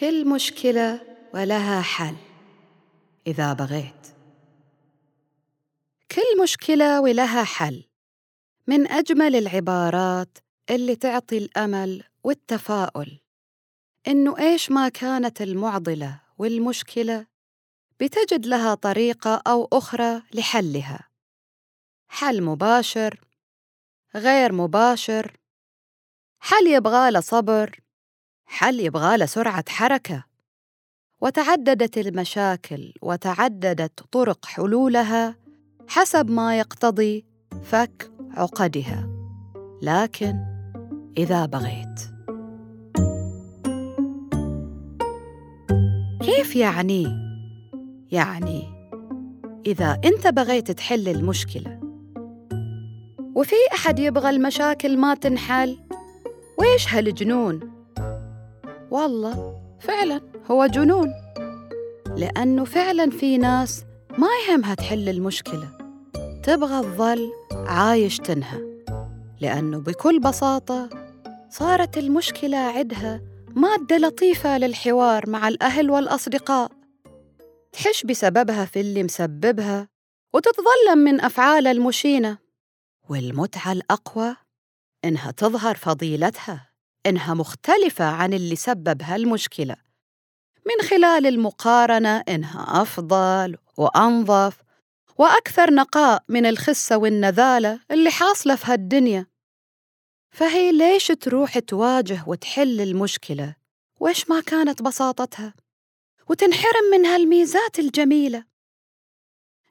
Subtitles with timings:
[0.00, 1.00] كل مشكلة
[1.34, 2.16] ولها حل.
[3.26, 4.06] إذا بغيت.
[6.10, 7.84] كل مشكلة ولها حل.
[8.66, 10.38] من أجمل العبارات
[10.70, 13.20] اللي تعطي الأمل والتفاؤل.
[14.08, 17.26] إنه إيش ما كانت المعضلة والمشكلة
[18.00, 21.08] بتجد لها طريقة أو أخرى لحلها.
[22.08, 23.20] حل مباشر
[24.14, 25.36] غير مباشر
[26.40, 27.87] حل يبغى صبر.
[28.48, 30.24] حل يبغى سرعة حركة؟
[31.20, 35.36] وتعددت المشاكل وتعددت طرق حلولها
[35.88, 37.24] حسب ما يقتضي
[37.62, 39.08] فك عقدها.
[39.82, 40.34] لكن
[41.18, 42.00] إذا بغيت.
[46.20, 47.06] كيف يعني؟
[48.12, 48.62] يعني
[49.66, 51.80] إذا أنت بغيت تحل المشكلة.
[53.34, 55.78] وفي أحد يبغى المشاكل ما تنحل؟
[56.58, 57.77] ويش هالجنون؟
[58.90, 61.14] والله فعلا هو جنون.
[62.16, 63.84] لأنه فعلا في ناس
[64.18, 65.68] ما يهمها تحل المشكلة.
[66.42, 68.84] تبغى تظل عايش تنهى.
[69.40, 70.88] لأنه بكل بساطة
[71.50, 76.70] صارت المشكلة عدها مادة لطيفة للحوار مع الأهل والأصدقاء.
[77.72, 79.88] تحش بسببها في اللي مسببها
[80.34, 82.38] وتتظلم من أفعال المشينة.
[83.08, 84.36] والمتعة الأقوى
[85.04, 86.67] إنها تظهر فضيلتها.
[87.08, 89.76] إنها مختلفة عن اللي سبب هالمشكلة.
[90.66, 94.56] من خلال المقارنة إنها أفضل وأنظف
[95.18, 99.26] وأكثر نقاء من الخسة والنذالة اللي حاصلة في هالدنيا.
[100.30, 103.56] فهي ليش تروح تواجه وتحل المشكلة؟
[104.00, 105.54] وإيش ما كانت بساطتها؟
[106.28, 108.44] وتنحرم من هالميزات الجميلة.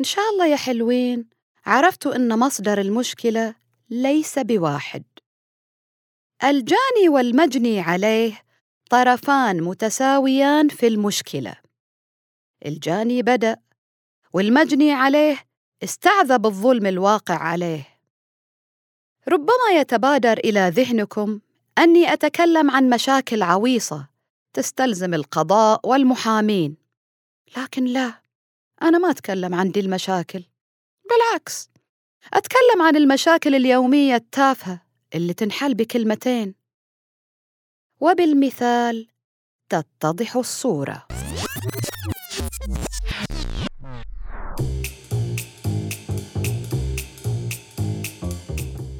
[0.00, 1.28] إن شاء الله يا حلوين
[1.66, 3.54] عرفتوا إن مصدر المشكلة
[3.90, 5.04] ليس بواحد.
[6.44, 8.42] الجاني والمجني عليه
[8.90, 11.56] طرفان متساويان في المشكلة.
[12.66, 13.56] الجاني بدأ
[14.32, 15.38] والمجني عليه
[15.84, 17.88] استعذب الظلم الواقع عليه.
[19.28, 21.40] ربما يتبادر إلى ذهنكم
[21.78, 24.08] أني أتكلم عن مشاكل عويصة
[24.52, 26.76] تستلزم القضاء والمحامين.
[27.56, 28.22] لكن لا
[28.82, 30.44] أنا ما أتكلم عن دي المشاكل.
[31.08, 31.70] بالعكس
[32.34, 36.54] أتكلم عن المشاكل اليومية التافهة اللي تنحل بكلمتين.
[38.00, 39.08] وبالمثال
[39.68, 41.06] تتضح الصورة.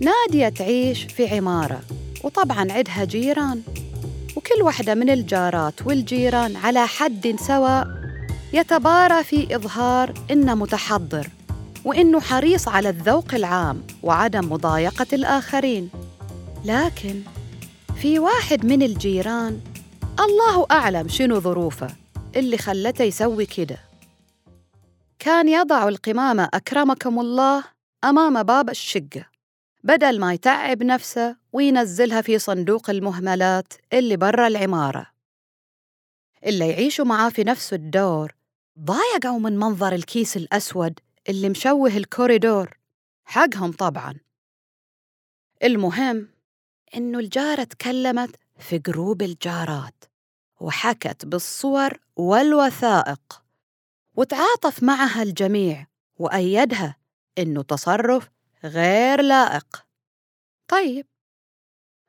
[0.00, 1.80] نادية تعيش في عمارة
[2.24, 3.62] وطبعا عدها جيران.
[4.36, 7.86] وكل واحدة من الجارات والجيران على حد سواء
[8.52, 11.28] يتبارى في إظهار إنه متحضر.
[11.84, 15.90] وإنه حريص على الذوق العام وعدم مضايقة الآخرين.
[16.64, 17.22] لكن
[17.96, 19.60] في واحد من الجيران
[20.20, 21.88] الله أعلم شنو ظروفه
[22.36, 23.78] اللي خلته يسوي كده.
[25.18, 27.64] كان يضع القمامة أكرمكم الله
[28.04, 29.26] أمام باب الشقة
[29.84, 35.06] بدل ما يتعب نفسه وينزلها في صندوق المهملات اللي برا العمارة.
[36.46, 38.34] اللي يعيشوا معاه في نفس الدور
[38.80, 40.98] ضايقوا من منظر الكيس الأسود
[41.30, 42.78] اللي مشوه الكوريدور
[43.24, 44.14] حقهم طبعا.
[45.64, 46.28] المهم
[46.94, 50.04] إنه الجارة تكلمت في group الجارات
[50.60, 53.42] وحكت بالصور والوثائق
[54.14, 55.86] وتعاطف معها الجميع
[56.16, 56.96] وأيدها
[57.38, 58.30] إنه تصرف
[58.64, 59.86] غير لائق.
[60.68, 61.06] طيب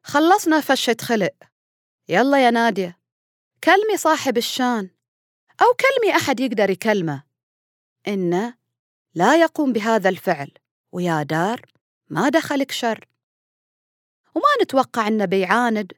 [0.03, 1.33] خلصنا فشة خلق.
[2.09, 3.00] يلا يا نادية
[3.63, 4.89] كلمي صاحب الشان
[5.62, 7.23] أو كلمي أحد يقدر يكلمه.
[8.07, 8.60] إنه
[9.15, 10.51] لا يقوم بهذا الفعل
[10.91, 11.61] ويا دار
[12.09, 13.07] ما دخلك شر.
[14.35, 15.93] وما نتوقع إنه بيعاند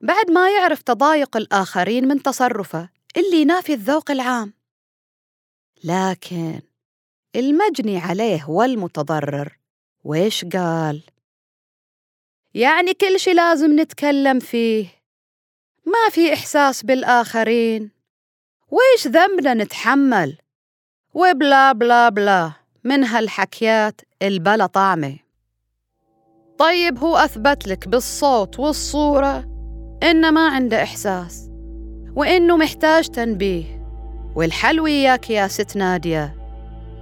[0.00, 4.52] بعد ما يعرف تضايق الآخرين من تصرفه اللي ينافي الذوق العام.
[5.84, 6.60] لكن
[7.36, 9.58] المجني عليه والمتضرر
[10.04, 11.02] ويش قال؟
[12.54, 14.86] يعني كل شي لازم نتكلم فيه.
[15.86, 17.90] ما في إحساس بالآخرين.
[18.70, 20.38] ويش ذنبنا نتحمل؟
[21.18, 22.52] وبلا بلا بلا
[22.84, 25.16] من هالحكيات البلا طعمة.
[26.58, 29.44] طيب هو أثبت لك بالصوت والصورة
[30.02, 31.50] إنه ما عنده إحساس
[32.16, 33.64] وإنه محتاج تنبيه.
[34.36, 36.36] والحل وياك يا ست نادية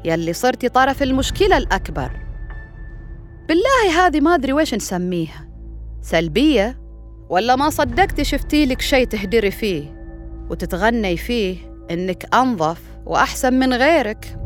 [0.04, 2.10] يلي صرتي طرف المشكلة الأكبر.
[3.48, 5.48] بالله هذه ما أدري ويش نسميها
[6.02, 6.80] سلبية
[7.28, 9.96] ولا ما صدقتي شفتي لك شي تهدري فيه
[10.50, 11.56] وتتغني فيه
[11.90, 14.38] إنك أنظف؟ وأحسن من غيرك.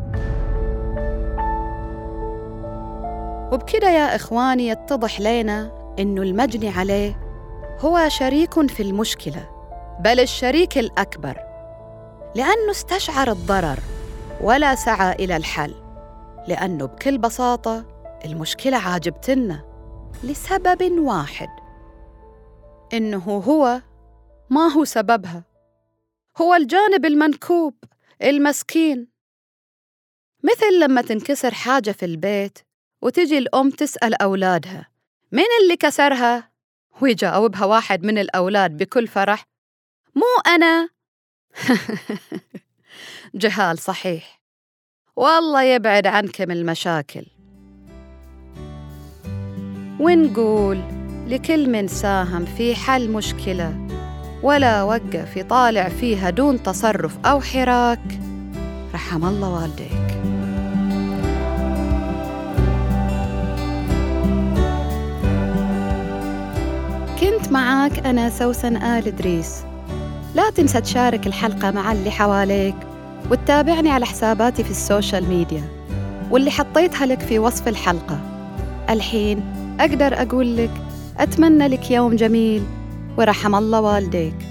[3.51, 7.19] وبكده يا إخواني يتضح لنا إنه المجني عليه
[7.79, 9.49] هو شريك في المشكلة
[9.99, 11.37] بل الشريك الأكبر
[12.35, 13.79] لأنه استشعر الضرر
[14.41, 15.75] ولا سعى إلى الحل
[16.47, 17.85] لأنه بكل بساطة
[18.25, 19.63] المشكلة عاجبتنا
[20.23, 21.49] لسبب واحد
[22.93, 23.81] إنه هو
[24.49, 25.43] ما هو سببها
[26.41, 27.73] هو الجانب المنكوب.
[28.23, 29.07] المسكين.
[30.43, 32.59] مثل لما تنكسر حاجة في البيت
[33.01, 34.91] وتجي الأم تسأل أولادها
[35.31, 36.51] مين اللي كسرها؟
[37.01, 39.43] ويجاوبها واحد من الأولاد بكل فرح
[40.15, 40.89] مو أنا.
[43.35, 44.41] جهال صحيح.
[45.15, 47.25] والله يبعد عنكم المشاكل.
[49.99, 50.77] ونقول
[51.27, 53.90] لكل من ساهم في حل مشكلة.
[54.43, 57.99] ولا وقف يطالع فيها دون تصرف أو حراك.
[58.93, 59.91] رحم الله والديك.
[67.21, 69.63] كنت معاك أنا سوسن آل إدريس.
[70.35, 72.75] لا تنسى تشارك الحلقة مع اللي حواليك
[73.31, 75.63] وتتابعني على حساباتي في ال social media
[76.31, 78.19] واللي حطيتها لك في وصف الحلقة.
[78.89, 79.43] الحين
[79.79, 80.71] أقدر أقول لك
[81.19, 82.63] أتمنى لك يوم جميل
[83.17, 84.50] ورحم الله والديك.